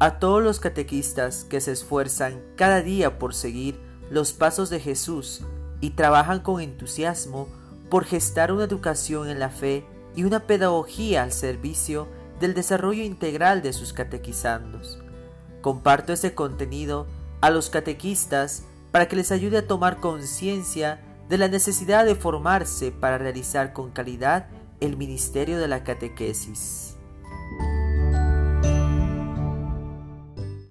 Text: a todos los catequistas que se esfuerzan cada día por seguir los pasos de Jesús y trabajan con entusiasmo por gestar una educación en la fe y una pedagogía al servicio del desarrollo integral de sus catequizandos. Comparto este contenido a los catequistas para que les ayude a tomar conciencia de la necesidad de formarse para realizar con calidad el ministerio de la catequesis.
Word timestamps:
a 0.00 0.18
todos 0.18 0.42
los 0.42 0.60
catequistas 0.60 1.44
que 1.44 1.60
se 1.60 1.72
esfuerzan 1.72 2.40
cada 2.56 2.82
día 2.82 3.18
por 3.18 3.34
seguir 3.34 3.80
los 4.10 4.32
pasos 4.32 4.70
de 4.70 4.80
Jesús 4.80 5.42
y 5.80 5.90
trabajan 5.90 6.40
con 6.40 6.60
entusiasmo 6.60 7.48
por 7.90 8.04
gestar 8.04 8.52
una 8.52 8.64
educación 8.64 9.28
en 9.28 9.40
la 9.40 9.50
fe 9.50 9.84
y 10.14 10.24
una 10.24 10.40
pedagogía 10.40 11.22
al 11.22 11.32
servicio 11.32 12.08
del 12.40 12.54
desarrollo 12.54 13.02
integral 13.02 13.62
de 13.62 13.72
sus 13.72 13.92
catequizandos. 13.92 14.98
Comparto 15.60 16.12
este 16.12 16.34
contenido 16.34 17.06
a 17.40 17.50
los 17.50 17.68
catequistas 17.68 18.62
para 18.92 19.08
que 19.08 19.16
les 19.16 19.32
ayude 19.32 19.58
a 19.58 19.66
tomar 19.66 19.98
conciencia 19.98 21.00
de 21.28 21.38
la 21.38 21.48
necesidad 21.48 22.04
de 22.04 22.14
formarse 22.14 22.92
para 22.92 23.18
realizar 23.18 23.72
con 23.72 23.90
calidad 23.90 24.48
el 24.80 24.96
ministerio 24.96 25.58
de 25.58 25.68
la 25.68 25.82
catequesis. 25.82 26.97